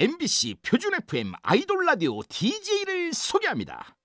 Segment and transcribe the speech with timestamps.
[0.00, 3.98] MBC 표준 FM 아이돌 라디오 DJ를 소개합니다.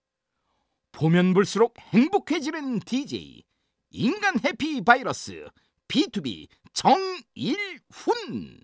[0.91, 3.45] 보면 볼수록 행복해지는 DJ
[3.91, 5.47] 인간 해피 바이러스
[5.87, 8.59] B2B 정일훈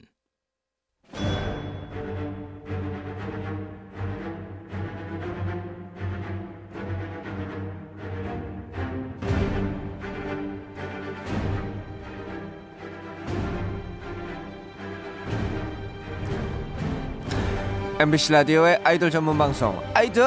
[18.02, 20.24] MBC 라디오의 아이돌 전문 방송 아이돌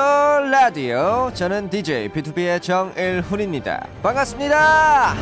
[0.48, 1.28] 라디오.
[1.34, 3.88] 저는 DJ B2B의 정일훈입니다.
[4.00, 5.16] 반갑습니다!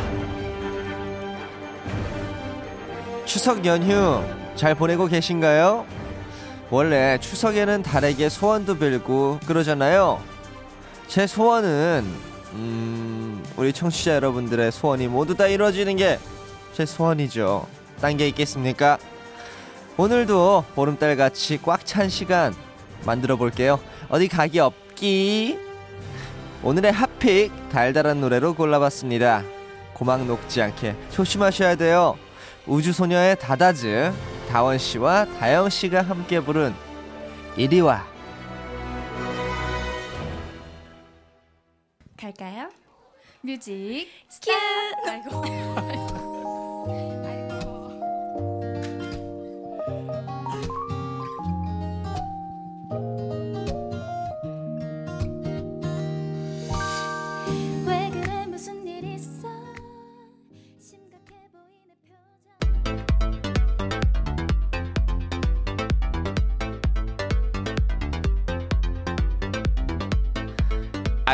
[3.25, 4.21] 추석 연휴
[4.55, 5.83] 잘 보내고 계신가요?
[6.69, 10.21] 원래 추석에는 달에게 소원도 빌고 그러잖아요.
[11.07, 12.05] 제 소원은
[12.53, 16.19] 음, 우리 청취자 여러분들의 소원이 모두 다 이루어지는 게
[16.73, 17.65] 제 소원이죠.
[18.01, 18.97] 딴 게 있겠습니까?
[19.97, 22.53] 오늘도 보름달 같이 꽉 찬 시간
[23.05, 23.79] 만들어 볼게요.
[24.09, 25.57] 어디 가기 없기?
[26.63, 29.43] 오늘의 핫픽 달달한 노래로 골라봤습니다.
[29.93, 32.17] 고막 녹지 않게 조심하셔야 돼요.
[32.65, 34.11] 우주소녀의 다다즈,
[34.49, 36.73] 다원 씨와 다영 씨가 함께 부른
[37.57, 38.05] 이리 와.
[42.17, 42.69] 갈까요?
[43.41, 44.07] 뮤직
[44.41, 44.51] 큐!
[45.09, 45.43] 아이고.
[47.27, 47.42] 아이고.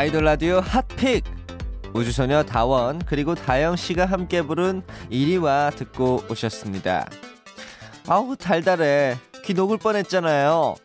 [0.00, 1.24] 아이돌 라디오 핫픽
[1.92, 7.06] 우주소녀 다원 그리고 다영 씨가 함께 부른 이리와 듣고 오셨습니다.
[8.08, 10.76] 아우 달달해 귀 녹을 뻔했잖아요.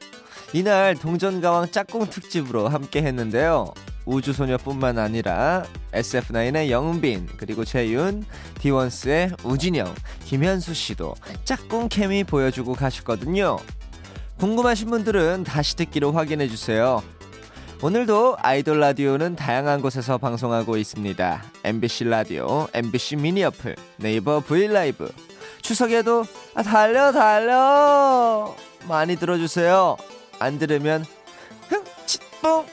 [0.52, 3.74] 이날 동전가왕 짝꿍 특집으로 함께 했는데요.
[4.04, 8.26] 우주소녀뿐만 아니라 SF9의 영빈 그리고 재윤,
[8.60, 9.96] 디원스의 우진영,
[10.26, 11.16] 김현수 씨도
[11.46, 13.60] 짝꿍 케미 보여주고 가셨거든요.
[14.40, 17.02] 궁금하신 분들은 다시 듣기로 확인해 주세요.
[17.86, 21.44] 오늘도 아이돌 라디오는 다양한 곳에서 방송하고 있습니다.
[21.64, 25.14] MBC 라디오, MBC 미니 어플, 네이버 브이라이브.
[25.62, 26.26] 추석에도
[26.56, 28.56] 아, 달려 달려
[28.88, 29.98] 많이 들어주세요.
[30.40, 31.06] 안 들으면
[31.70, 32.66] 흥치뽕.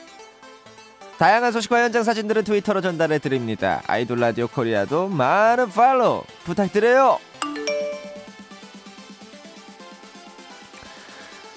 [1.19, 3.83] 다양한 소식과 현장 사진들은 트위터로 전달해 드립니다.
[3.85, 7.19] 아이돌 라디오 코리아도 많은 팔로우 부탁드려요.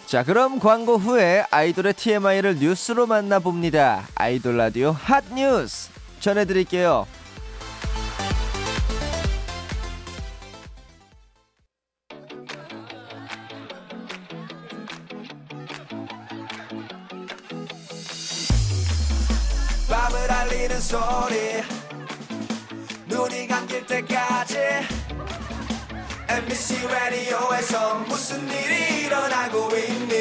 [0.07, 4.07] 자, 그럼 광고 후에 아이돌의 TMI를 뉴스로 만나봅니다.
[4.15, 5.91] 아이돌 라디오 핫 뉴스
[6.21, 7.09] 전해드릴게요.
[26.47, 30.16] MBC 라디오에서 무슨 일이 일어나고 있니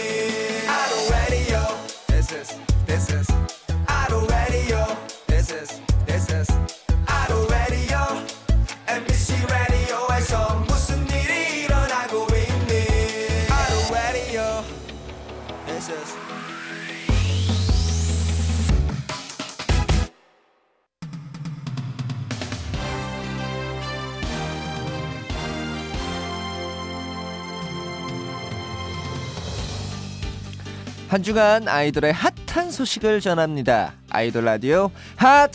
[31.15, 33.93] 한 주간 아이돌의 핫한 소식을 전합니다.
[34.09, 35.49] 아이돌 라디오 핫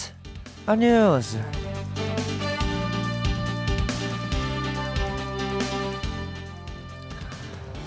[0.78, 1.38] 뉴스.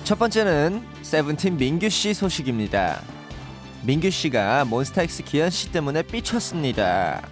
[0.03, 3.01] 첫 번째는 세븐틴 민규 씨 소식입니다.
[3.81, 7.23] 민규 씨가 몬스타엑스 기현 씨 때문에 삐쳤습니다.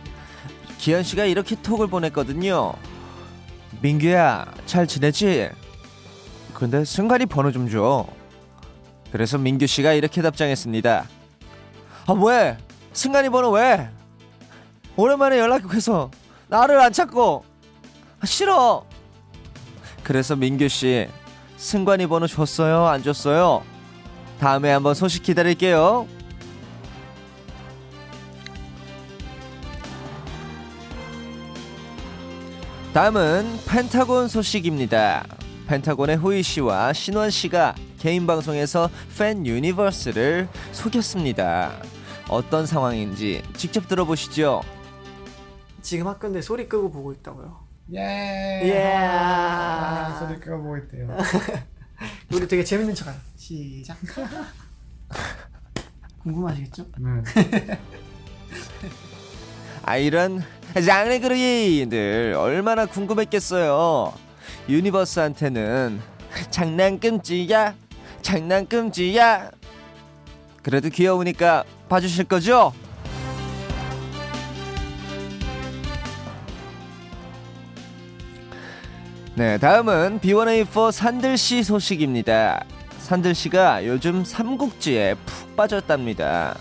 [0.80, 2.74] 기현 씨가 이렇게 톡을 보냈거든요.
[3.84, 5.52] 민규야, 잘 지내지?
[6.56, 8.08] 근데 승관이 번호 좀 줘.
[9.12, 11.06] 그래서 민규 씨가 이렇게 답장했습니다.
[12.08, 12.58] 아 왜?
[12.94, 13.90] 승관이 번호 왜?
[14.96, 16.12] 오랜만에 연락해서
[16.48, 17.46] 나를 안 찾고
[18.20, 18.86] 아, 싫어.
[20.04, 21.08] 그래서 민규 씨
[21.58, 22.88] 승관이 번호 줬어요?
[22.88, 23.64] 안 줬어요?
[24.40, 26.08] 다음에 한번 소식 기다릴게요.
[32.94, 35.26] 다음은 펜타곤 소식입니다.
[35.68, 41.84] 펜타곤의 후이 씨와 신원 씨가 개인 방송에서 팬 유니버스를 속였습니다.
[42.30, 44.64] 어떤 상황인지 직접 들어보시죠.
[45.84, 47.60] 지금 학교인데 소리 끄고 보고 있다고요.
[47.94, 48.62] 예.
[48.64, 48.96] 예.
[49.08, 51.16] 아, 소리 끄고 보고 있대요.
[52.34, 53.18] 우리 되게 재밌는 척해요.
[53.36, 53.96] 시작.
[56.24, 56.88] 궁금하시겠죠?
[59.84, 60.44] 아 이런
[60.84, 64.12] 장르 그리들 얼마나 궁금했겠어요.
[64.70, 66.02] 유니버스한테는
[66.50, 67.76] 장난감지야,
[68.22, 69.52] 장난감지야.
[70.64, 72.74] 그래도 귀여우니까 봐주실 거죠?
[79.36, 82.64] 네, 다음은 B1A4 산들 씨 소식입니다.
[83.00, 86.58] 산들 씨가 요즘 삼국지에 푹 빠졌답니다.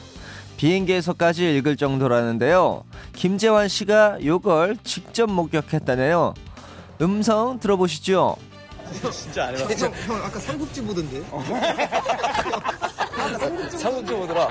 [0.57, 2.85] 비행기에서까지 읽을 정도라는데요.
[3.15, 6.35] 김재환 씨가 요걸 직접 목격했다네요.
[7.01, 8.37] 음성 들어보시죠.
[10.07, 11.23] 형 아까 삼국지 보던데?
[13.79, 14.49] 삼국지 보더라.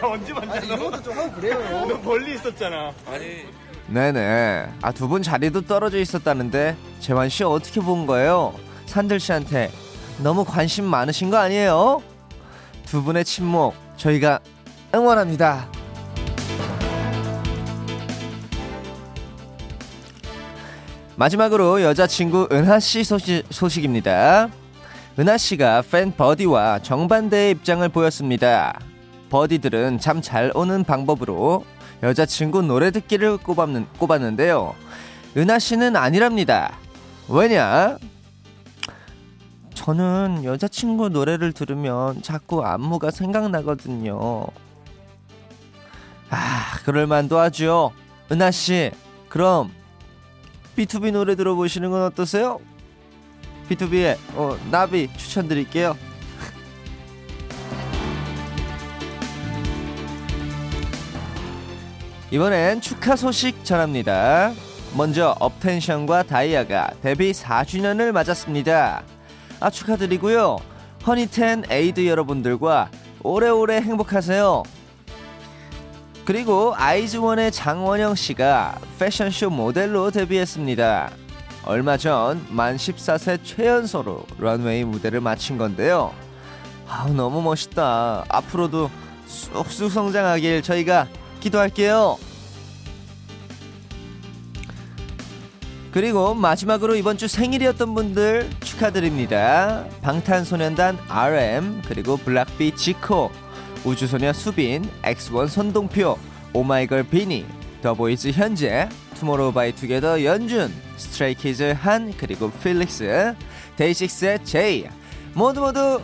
[0.00, 2.92] 아니 이런 것도 좀 하고 그래요 너 멀리 있었잖아.
[3.06, 3.44] 아니
[3.86, 4.66] 네네.
[4.80, 8.54] 아, 두 분 자리도 떨어져 있었다는데, 재환 씨 어떻게 본 거예요?
[8.86, 9.70] 산들 씨한테
[10.22, 12.02] 너무 관심 많으신 거 아니에요?
[12.86, 14.40] 두 분의 침묵, 저희가
[14.94, 15.68] 응원합니다.
[21.16, 24.48] 마지막으로 여자친구 은하 씨 소식, 소식입니다.
[25.18, 28.78] 은하 씨가 팬 버디와 정반대의 입장을 보였습니다.
[29.30, 31.64] 버디들은 잠잘 오는 방법으로
[32.02, 34.74] 여자친구 노래 듣기를 꼽았는, 꼽았는데요.
[35.36, 36.76] 은하 씨는 아니랍니다.
[37.28, 37.96] 왜냐?
[39.74, 44.46] 저는 여자친구 노래를 들으면 자꾸 안무가 생각나거든요.
[46.30, 47.92] 아, 그럴만도 하죠.
[48.32, 48.90] 은하 씨,
[49.28, 49.70] 그럼
[50.76, 52.58] B2B 노래 들어보시는 건 어떠세요?
[53.68, 55.96] B2B의 어, 나비 추천드릴게요.
[62.30, 64.52] 이번엔 축하 소식 전합니다.
[64.96, 69.02] 먼저 업텐션과 다이아가 데뷔 4주년을 맞았습니다.
[69.60, 70.58] 아 축하드리고요.
[71.06, 72.90] 허니텐 에이드 여러분들과
[73.22, 74.62] 오래오래 행복하세요.
[76.24, 81.10] 그리고 아이즈원의 장원영 씨가 패션쇼 모델로 데뷔했습니다.
[81.66, 86.12] 얼마 전 만 14세 최연소로 런웨이 무대를 마친 건데요.
[86.88, 88.24] 아 너무 멋있다.
[88.28, 88.90] 앞으로도
[89.26, 91.08] 쑥쑥 성장하길 저희가
[91.40, 92.18] 기도할게요.
[95.90, 99.84] 그리고 마지막으로 이번 주 생일이었던 분들 축하드립니다.
[100.02, 103.30] 방탄소년단 RM 그리고 블락비 지코
[103.84, 106.18] 우주소녀 수빈 엑스원 손동표
[106.52, 107.44] 오마이걸 비니
[107.82, 108.88] 더보이즈 현재
[109.18, 113.34] 투모로우바이투게더 연준 스트레이키즈 한 그리고 필릭스
[113.76, 114.86] 데이식스의 제이
[115.34, 116.00] 모두 모두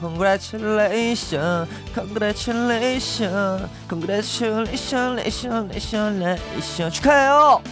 [0.00, 6.90] Congratulation, congratulation, congratulation, ration, ration.
[6.90, 7.62] 축하해요.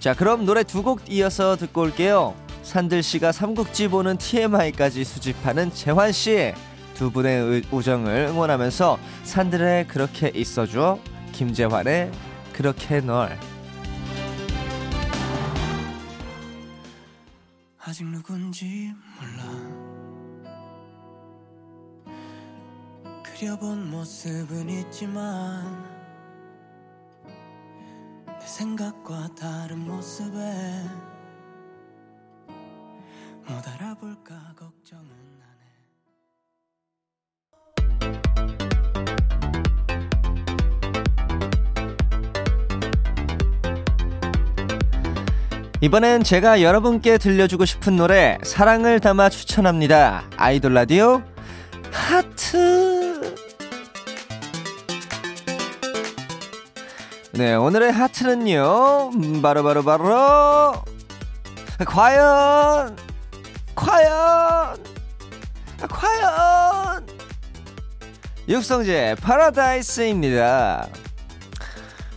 [0.00, 2.34] 자, 그럼 노래 두 곡 이어서 듣고 올게요.
[2.68, 6.52] 산들 씨가 삼국지 보는 TMI까지 수집하는 재환 씨.
[6.92, 10.98] 두 분의 의- 우정을 응원하면서 산들의 그렇게 있어줘.
[11.32, 12.12] 김재환의
[12.52, 13.38] 그렇게 널.
[17.80, 19.44] 아직 누군지 몰라
[23.24, 25.86] 그려본 모습은 있지만
[28.26, 30.84] 내 생각과 다른 모습에
[33.48, 35.08] 못 알아볼까 걱정은
[35.40, 35.70] 하네
[45.80, 50.24] 이번엔 제가 여러분께 들려주고 싶은 노래 사랑을 담아 추천합니다.
[50.36, 51.22] 아이돌 라디오
[51.90, 53.34] 하트.
[57.32, 59.10] 네, 오늘의 하트는요.
[59.14, 60.74] 음, 바로 바로 바로
[61.86, 63.07] 과연
[63.88, 64.76] 과연
[65.88, 67.06] 과연
[68.46, 70.88] 육성재 파라다이스입니다.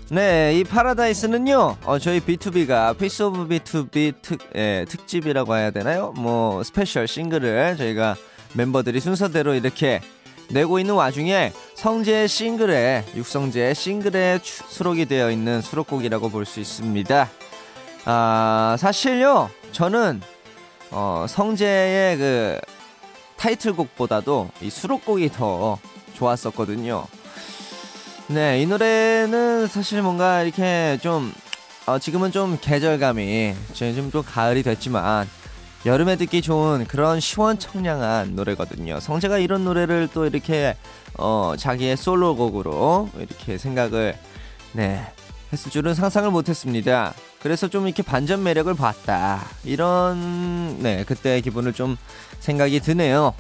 [0.10, 6.12] 네, 이 파라다이스는요, 어, 저희 BTOB가 Piece of BTOB 특, 예, 특집이라고 해야 되나요?
[6.18, 8.18] 뭐, 스페셜 싱글을 저희가
[8.54, 10.02] 멤버들이 순서대로 이렇게
[10.50, 17.30] 내고 있는 와중에 성재의 싱글에, 육성재의 싱글에 추- 수록이 되어 있는 수록곡이라고 볼 수 있습니다.
[18.04, 20.22] 아, 사실요, 저는,
[20.92, 22.60] 어, 성재의 그
[23.38, 25.80] 타이틀곡보다도 이 수록곡이 더
[26.14, 27.06] 좋았었거든요.
[28.28, 31.34] 네, 이 노래는 사실 뭔가 이렇게 좀
[31.88, 35.28] 어, 지금은 좀 계절감이 지금 좀 가을이 됐지만
[35.86, 39.00] 여름에 듣기 좋은 그런 시원청량한 노래거든요.
[39.00, 40.78] 성재가 이런 노래를 또 이렇게
[41.18, 44.16] 어, 자기의 솔로곡으로 이렇게 생각을
[44.74, 45.06] 네
[45.52, 47.14] 했을 줄은 상상을 못했습니다.
[47.42, 49.42] 그래서 좀 이렇게 반전 매력을 봤다.
[49.64, 51.98] 이런 네 그때의 기분을 좀
[52.40, 53.34] 생각이 드네요.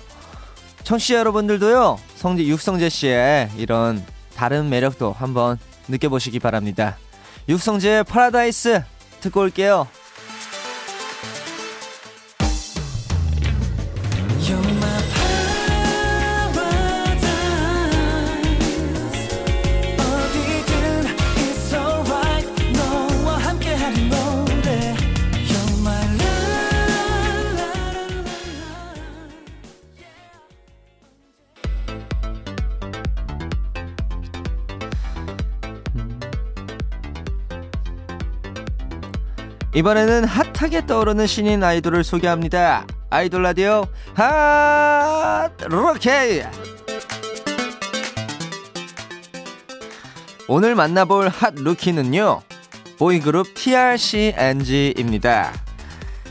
[0.84, 4.04] 청취자 여러분들도요 성재 육성재 씨의 이런
[4.36, 6.98] 다른 매력도 한번 느껴보시기 바랍니다.
[7.48, 8.84] 육성재의 파라다이스
[9.22, 9.88] 듣고 올게요.
[39.82, 42.86] 이번에는 핫하게 떠오르는 신인 아이돌을 소개합니다.
[43.10, 46.46] 아이돌 라디오 핫 로케
[50.48, 52.44] 오늘 만나볼 핫 루키는요
[53.00, 55.52] 보이그룹 TRCNG입니다.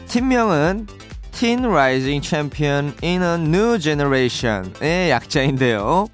[0.07, 0.87] 팀명은
[1.33, 6.07] Teen Rising Champion in a New Generation의 약자인데요.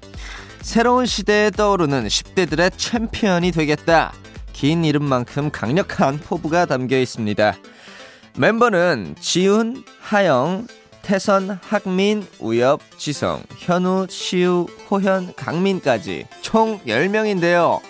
[0.63, 4.11] 새로운 시대에 떠오르는 10대들의 챔피언이 되겠다.
[4.57, 7.55] 긴 이름만큼 강력한 포부가 담겨 있습니다.
[8.37, 10.65] 멤버는 지훈, 하영,
[11.03, 17.81] 태선, 학민, 우엽, 지성, 현우, 시우, 호현, 강민까지 총 10명인데요.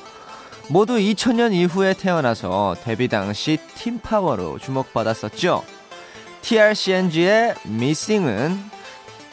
[0.67, 5.63] 모두 2000년 이후에 태어나서 데뷔 당시 팀파워로 주목받았었죠.
[6.41, 8.57] TRCNG의 Missing은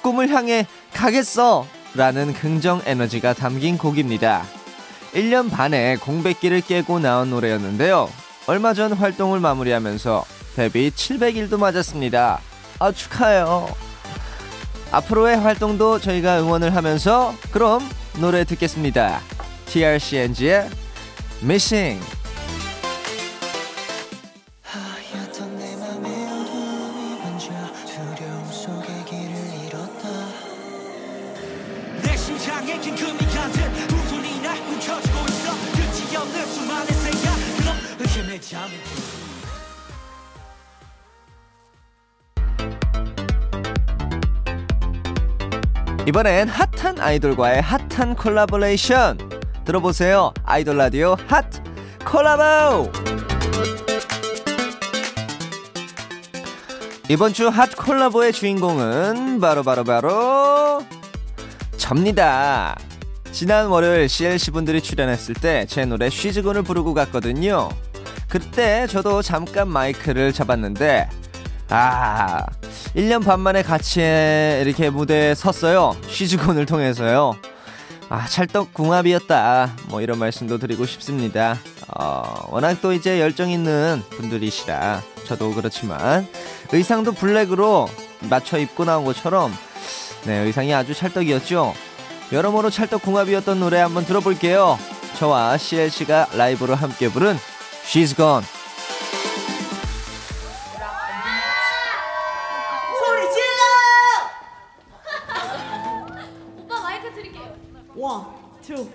[0.02, 1.66] 꿈을 향해 가겠어!
[1.96, 4.44] 라는 긍정 에너지가 담긴 곡입니다.
[5.14, 8.10] 1년 반의 공백기를 깨고 나온 노래였는데요.
[8.46, 10.24] 얼마 전 활동을 마무리하면서
[10.56, 12.40] 데뷔 700일도 맞았습니다.
[12.80, 13.68] 아, 축하해요.
[14.90, 17.80] 앞으로의 활동도 저희가 응원을 하면서 그럼
[18.20, 19.20] 노래 듣겠습니다.
[19.66, 20.68] TRCNG의
[21.42, 22.04] Missing.
[32.16, 34.03] 심장에 긴 금이 가득
[34.54, 39.04] 날 움켜쥐고 있어 끝이 없는 수많은 생각 그럼 의심의 잠이 들
[46.06, 49.18] 이번엔 핫한 아이돌과의 핫한 콜라보레이션
[49.64, 50.32] 들어보세요.
[50.44, 51.46] 아이돌 라디오 핫
[52.04, 52.92] 콜라보.
[57.08, 60.84] 이번 주 핫 콜라보의 주인공은 바로 바로 바로
[61.78, 62.76] 접니다.
[63.34, 67.68] 지난 월요일 CLC 분들이 출연했을 때 제 노래 쉬즈곤을 부르고 갔거든요.
[68.28, 71.08] 그때 저도 잠깐 마이크를 잡았는데
[71.68, 72.46] 아
[72.94, 75.96] 1년 반 만에 같이 이렇게 무대에 섰어요.
[76.08, 77.34] 쉬즈곤을 통해서요.
[78.08, 79.72] 아, 찰떡궁합이었다.
[79.88, 81.58] 뭐 이런 말씀도 드리고 싶습니다.
[81.88, 86.28] 어, 워낙 또 이제 열정 있는 분들이시라 저도 그렇지만
[86.70, 87.88] 의상도 블랙으로
[88.30, 89.52] 맞춰 입고 나온 것처럼
[90.24, 91.74] 네, 의상이 아주 찰떡이었죠.
[92.34, 94.76] 여러모로 찰떡궁합이었던 노래 한번 들어볼게요.
[95.18, 97.36] 저와 CLC가 라이브로 함께 부른
[97.86, 98.44] She's Gone.
[106.58, 107.54] 오빠 마이크 드릴게요.
[107.96, 108.24] One,
[108.62, 108.90] two,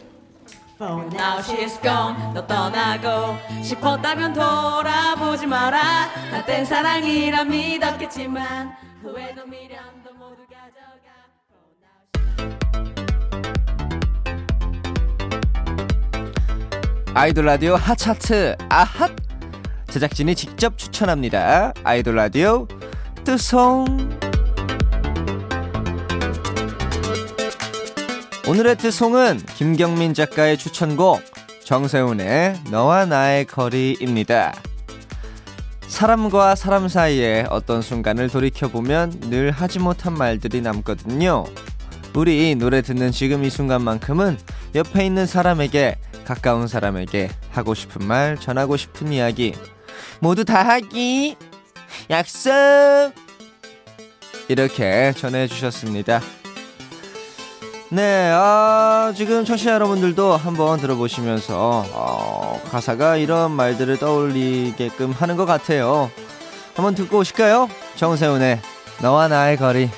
[0.77, 1.05] four.
[1.13, 2.33] Now she's gone.
[2.33, 6.09] 너 떠나고 싶었다면 돌아보지 마라.
[6.31, 9.79] 나 땐 사랑이라 믿었겠지만 후회도 미련
[17.19, 19.11] 아이돌 라디오 핫차트 아핫
[19.91, 21.73] 제작진이 직접 추천합니다.
[21.83, 22.65] 아이돌 라디오
[23.25, 23.85] 뜨송
[28.47, 31.21] 오늘의 뜨송은 김경민 작가의 추천곡
[31.65, 34.53] 정세훈의 너와 나의 거리입니다.
[35.87, 41.43] 사람과 사람 사이에 어떤 순간을 돌이켜보면 늘 하지 못한 말들이 남거든요.
[42.15, 44.37] 우리 노래 듣는 지금 이 순간만큼은
[44.75, 45.97] 옆에 있는 사람에게
[46.29, 49.55] 가까운 사람에게 하고 싶은 말 전하고 싶은 이야기
[50.19, 51.35] 모두 다 하기
[52.11, 52.51] 약속
[54.47, 56.21] 이렇게 전해주셨습니다.
[57.89, 66.11] 네, 아, 지금 청취자 여러분들도 한번 들어보시면서 어, 가사가 이런 말들을 떠올리게끔 하는 것 같아요.
[66.75, 67.67] 한번 듣고 오실까요?
[67.95, 68.61] 정세훈의
[69.01, 69.89] 너와 나의 거리.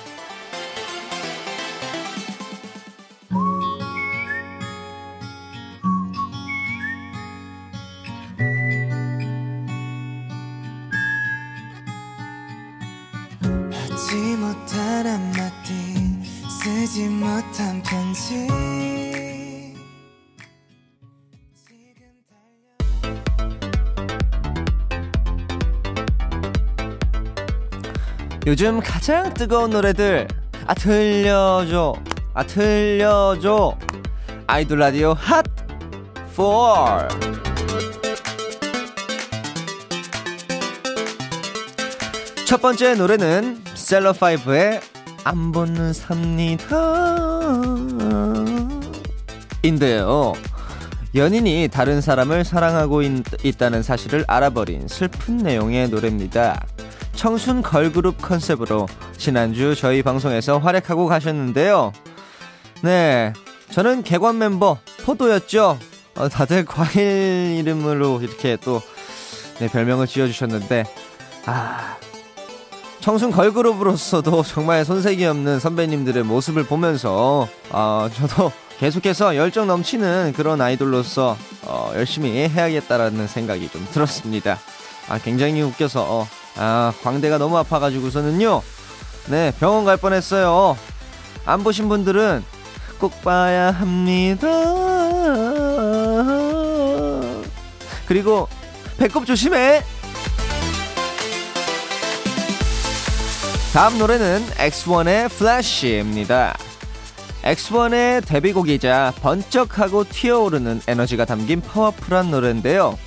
[28.47, 30.27] 요즘 가장 뜨거운 노래들
[30.65, 31.93] 아 들려줘
[32.33, 33.77] 아 들려줘
[34.47, 35.45] 아이돌 라디오 핫
[36.35, 37.07] 4.
[42.47, 44.81] 첫 번째 노래는 셀러5의
[45.23, 46.77] 안 보는 삽니다.
[49.61, 50.33] 인데요.
[51.13, 56.65] 연인이 다른 사람을 사랑하고 있, 있다는 사실을 알아버린 슬픈 내용의 노래입니다.
[57.21, 61.93] 청순 걸그룹 컨셉으로 지난주 저희 방송에서 활약하고 가셨는데요.
[62.81, 63.31] 네.
[63.69, 65.77] 저는 개관 멤버 포도였죠.
[66.15, 68.81] 어, 다들 과일 이름으로 이렇게 또
[69.59, 70.83] 네, 별명을 지어주셨는데,
[71.45, 71.95] 아,
[73.01, 81.37] 청순 걸그룹으로서도 정말 손색이 없는 선배님들의 모습을 보면서, 어, 저도 계속해서 열정 넘치는 그런 아이돌로서
[81.67, 84.57] 어, 열심히 해야겠다라는 생각이 좀 들었습니다.
[85.07, 88.61] 아, 굉장히 웃겨서, 어, 아, 광대가 너무 아파가지고서는요,
[89.27, 90.77] 네, 병원 갈 뻔했어요.
[91.45, 92.43] 안 보신 분들은
[92.99, 94.47] 꼭 봐야 합니다.
[98.05, 98.47] 그리고
[98.97, 99.83] 배꼽 조심해.
[103.73, 106.57] 다음 노래는 X1의 플래시입니다.
[107.43, 112.97] X1의 데뷔곡이자 번쩍하고 튀어오르는 에너지가 담긴 파워풀한 노래인데요.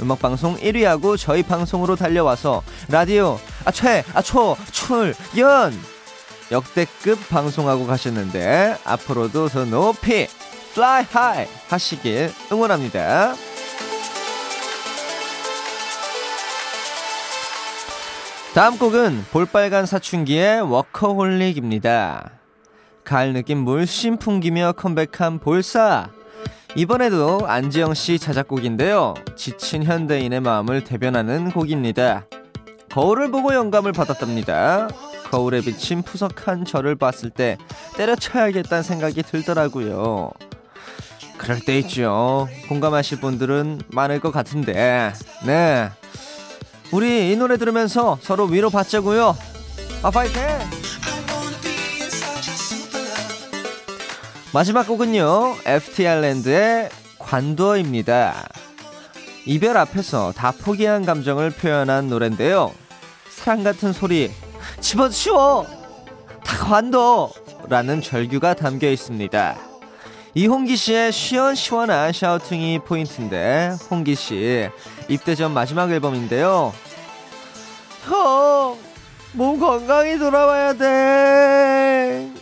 [0.00, 5.72] 음악 방송 1위하고 저희 방송으로 달려와서 라디오 아최 아초 출연
[6.50, 10.28] 역대급 방송하고 가셨는데 앞으로도 더 높이
[10.72, 13.34] fly high 하시길 응원합니다.
[18.54, 22.30] 다음 곡은 볼빨간 사춘기의 워커홀릭입니다.
[23.04, 26.08] 가을 느낌 물씬 풍기며 컴백한 볼사.
[26.76, 29.14] 이번에도 안지영 씨 자작곡인데요.
[29.34, 32.26] 지친 현대인의 마음을 대변하는 곡입니다.
[32.90, 34.88] 거울을 보고 영감을 받았답니다.
[35.30, 37.56] 거울에 비친 푸석한 저를 봤을 때
[37.96, 40.30] 때려쳐야겠다는 생각이 들더라고요.
[41.38, 42.46] 그럴 때 있죠.
[42.68, 45.14] 공감하실 분들은 많을 것 같은데.
[45.46, 45.88] 네.
[46.92, 49.34] 우리 이 노래 들으면서 서로 위로 받자고요.
[50.02, 50.42] 아, 파이팅!
[54.52, 55.56] 마지막 곡은요.
[55.64, 58.48] FT 아일랜드의 관도입니다.
[59.44, 62.72] 이별 앞에서 다 포기한 감정을 표현한 노래인데요.
[63.30, 64.30] 사랑 같은 소리
[64.80, 65.66] 집어치워!
[66.44, 67.30] 다 관도!
[67.68, 69.56] 라는 절규가 담겨 있습니다.
[70.34, 74.68] 이홍기 씨의 시원시원한 샤우팅이 포인트인데, 홍기 씨,
[75.08, 76.72] 입대 전 마지막 앨범인데요.
[78.04, 78.76] 형,
[79.32, 82.35] 몸 건강히 돌아와야 돼!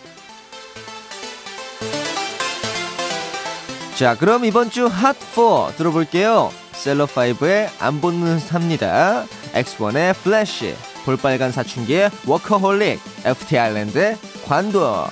[3.96, 6.50] 자, 그럼 이번 주 핫4 들어볼게요.
[6.72, 9.24] 셀럽5의 안 본 눈 삽니다.
[9.52, 15.06] X1의 FLASH, 볼빨간 사춘기의 Workaholic, FT 아일랜드의 관둬.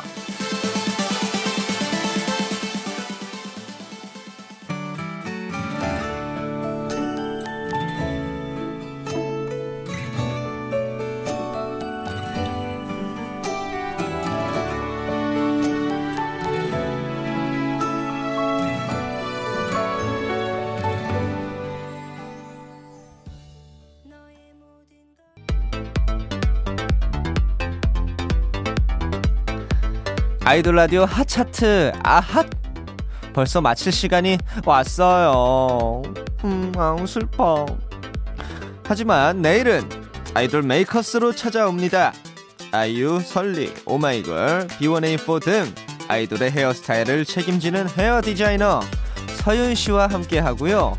[30.52, 31.92] 아이돌 라디오 핫차트.
[32.02, 32.46] 아핫.
[33.32, 34.36] 벌써 마칠 시간이
[34.66, 36.02] 왔어요.
[36.44, 37.64] 음, 아우 슬퍼.
[38.84, 39.88] 하지만 내일은
[40.34, 42.12] 아이돌 메이커스로 찾아옵니다.
[42.70, 45.74] 아이유, 설리, 오마이걸, B1A4 등
[46.08, 48.82] 아이돌의 헤어스타일을 책임지는 헤어 디자이너
[49.38, 50.98] 서윤 씨와 함께 하고요.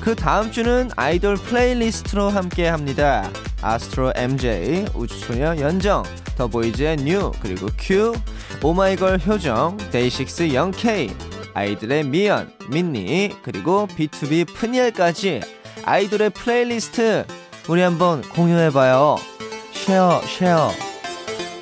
[0.00, 3.28] 그 다음 주는 아이돌 플레이리스트로 함께 합니다.
[3.60, 6.02] 아스트로 MJ, 우주소녀 연정,
[6.38, 8.14] 더보이즈의 뉴, 그리고 큐,
[8.62, 11.10] 오마이걸 효정, 데이식스 영케이,
[11.54, 15.40] 아이들의 미연, 민니, 그리고 BTOB 프니엘까지
[15.84, 17.24] 아이돌의 플레이리스트
[17.68, 19.16] 우리 한번 공유해봐요.
[19.72, 20.70] 쉐어, 쉐어.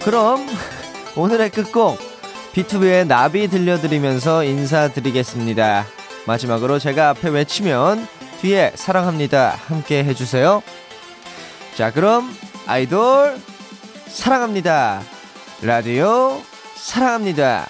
[0.04, 0.46] 그럼
[1.16, 1.98] 오늘의 끝곡
[2.55, 5.87] BTOB의 나비 들려드리면서 인사드리겠습니다.
[6.26, 8.07] 마지막으로 제가 앞에 외치면
[8.40, 10.62] 뒤에 사랑합니다 함께 해주세요.
[11.76, 12.35] 자 그럼
[12.66, 13.38] 아이돌
[14.07, 15.02] 사랑합니다.
[15.62, 16.40] 라디오
[16.85, 17.66] 사랑합니다.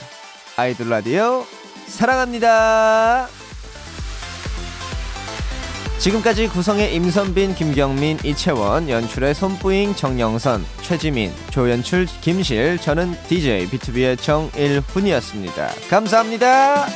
[0.57, 1.47] 아이돌 라디오
[1.87, 3.29] 사랑합니다.
[5.99, 15.69] 지금까지 구성의 임선빈, 김경민, 이채원, 연출의 손뿌잉, 정영선, 최지민, 조연출, 김실, 저는 DJ B2B의 정일훈이었습니다.
[15.89, 16.87] 감사합니다.